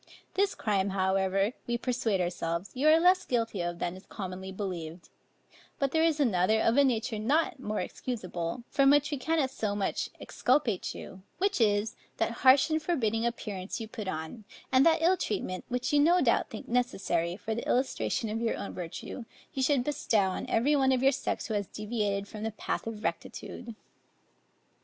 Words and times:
This 0.33 0.55
crime, 0.55 0.89
however, 0.89 1.53
we 1.67 1.77
persuade 1.77 2.21
ourselves, 2.21 2.71
you 2.73 2.87
are 2.87 2.99
less 2.99 3.23
guilty 3.23 3.61
of, 3.61 3.77
than 3.77 3.95
is 3.95 4.07
commonly 4.07 4.51
believed: 4.51 5.09
but 5.77 5.91
there 5.91 6.01
is 6.01 6.19
another 6.19 6.59
of 6.59 6.75
a 6.75 6.83
nature 6.83 7.19
not 7.19 7.59
more 7.59 7.81
excusable, 7.81 8.63
from 8.67 8.89
which 8.89 9.11
we 9.11 9.17
cannot 9.17 9.51
so 9.51 9.75
much 9.75 10.09
exculpate 10.19 10.95
you; 10.95 11.21
which 11.37 11.61
is, 11.61 11.95
that 12.17 12.31
harsh 12.41 12.71
and 12.71 12.81
forbidding 12.81 13.27
appearance 13.27 13.79
you 13.79 13.87
put 13.87 14.07
on, 14.07 14.43
and 14.71 14.83
that 14.87 15.03
ill 15.03 15.17
treatment, 15.17 15.65
which 15.69 15.93
you 15.93 15.99
no 15.99 16.19
doubt 16.19 16.49
think 16.49 16.67
necessary, 16.67 17.37
for 17.37 17.53
the 17.53 17.67
illustration 17.67 18.27
of 18.27 18.41
your 18.41 18.57
own 18.57 18.73
virtue, 18.73 19.25
you 19.53 19.61
should 19.61 19.83
bestow 19.83 20.29
on 20.29 20.47
every 20.47 20.75
one 20.75 20.91
of 20.91 21.03
your 21.03 21.11
sex 21.11 21.45
who 21.45 21.53
has 21.53 21.67
deviated 21.67 22.27
from 22.27 22.41
the 22.41 22.49
path 22.49 22.87
of 22.87 23.03
rectitude. 23.03 23.75